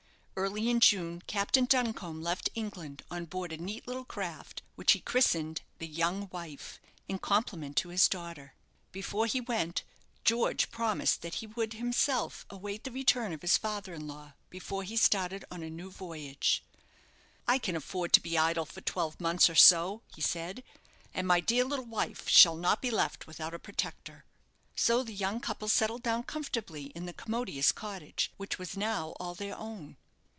[0.37, 4.99] Early in June Captain Duncombe left England on board a neat little craft, which he
[4.99, 8.55] christened the "Young Wife," in compliment to his daughter.
[8.91, 9.83] Before he went,
[10.23, 14.81] George promised that he would himself await the return of his father in law before
[14.81, 16.63] he started on a new voyage.
[17.47, 20.63] "I can afford to be idle for twelve months, or so," he said;
[21.13, 24.25] "and my dear little wife shall not be left without a protector."
[24.75, 29.35] So the young couple settled down comfortably in the commodious cottage, which was now all
[29.35, 29.97] their own.